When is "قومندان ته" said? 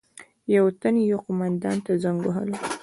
1.25-1.91